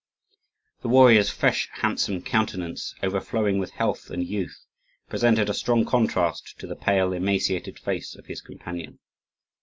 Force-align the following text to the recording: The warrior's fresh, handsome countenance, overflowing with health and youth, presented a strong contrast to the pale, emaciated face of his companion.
The 0.81 0.87
warrior's 0.89 1.29
fresh, 1.29 1.69
handsome 1.73 2.23
countenance, 2.23 2.95
overflowing 3.03 3.59
with 3.59 3.69
health 3.69 4.09
and 4.09 4.25
youth, 4.25 4.65
presented 5.07 5.47
a 5.47 5.53
strong 5.53 5.85
contrast 5.85 6.55
to 6.57 6.65
the 6.65 6.75
pale, 6.75 7.13
emaciated 7.13 7.77
face 7.77 8.15
of 8.15 8.25
his 8.25 8.41
companion. 8.41 8.97